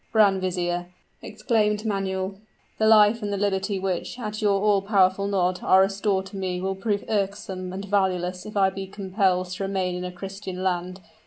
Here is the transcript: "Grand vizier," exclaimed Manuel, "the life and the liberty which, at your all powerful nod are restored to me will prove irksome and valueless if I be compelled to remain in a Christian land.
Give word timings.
"Grand 0.13 0.41
vizier," 0.41 0.87
exclaimed 1.21 1.85
Manuel, 1.85 2.33
"the 2.79 2.87
life 2.87 3.21
and 3.21 3.31
the 3.31 3.37
liberty 3.37 3.77
which, 3.77 4.17
at 4.17 4.41
your 4.41 4.59
all 4.59 4.81
powerful 4.81 5.27
nod 5.27 5.59
are 5.61 5.81
restored 5.81 6.25
to 6.25 6.37
me 6.37 6.59
will 6.59 6.73
prove 6.73 7.05
irksome 7.07 7.71
and 7.71 7.85
valueless 7.85 8.47
if 8.47 8.57
I 8.57 8.71
be 8.71 8.87
compelled 8.87 9.49
to 9.51 9.63
remain 9.63 9.93
in 9.93 10.03
a 10.03 10.11
Christian 10.11 10.63
land. 10.63 11.01